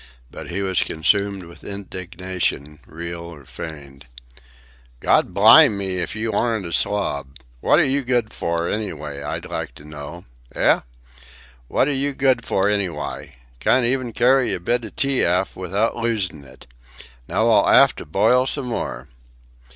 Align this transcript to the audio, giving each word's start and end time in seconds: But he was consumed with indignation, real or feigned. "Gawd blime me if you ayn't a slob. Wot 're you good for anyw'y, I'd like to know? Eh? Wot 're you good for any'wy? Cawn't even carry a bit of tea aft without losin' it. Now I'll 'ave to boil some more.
But 0.31 0.49
he 0.49 0.63
was 0.63 0.81
consumed 0.81 1.43
with 1.43 1.63
indignation, 1.63 2.79
real 2.87 3.19
or 3.21 3.45
feigned. 3.45 4.07
"Gawd 4.99 5.31
blime 5.31 5.77
me 5.77 5.99
if 5.99 6.15
you 6.15 6.31
ayn't 6.31 6.65
a 6.65 6.73
slob. 6.73 7.37
Wot 7.61 7.77
're 7.79 7.83
you 7.83 8.03
good 8.03 8.33
for 8.33 8.65
anyw'y, 8.67 9.21
I'd 9.23 9.45
like 9.45 9.75
to 9.75 9.85
know? 9.85 10.25
Eh? 10.55 10.79
Wot 11.69 11.87
're 11.87 11.91
you 11.91 12.13
good 12.13 12.43
for 12.47 12.67
any'wy? 12.67 13.35
Cawn't 13.59 13.85
even 13.85 14.11
carry 14.11 14.55
a 14.55 14.59
bit 14.59 14.83
of 14.85 14.95
tea 14.95 15.23
aft 15.23 15.55
without 15.55 15.95
losin' 15.95 16.45
it. 16.45 16.65
Now 17.27 17.47
I'll 17.51 17.65
'ave 17.65 17.93
to 17.97 18.05
boil 18.07 18.47
some 18.47 18.65
more. 18.65 19.07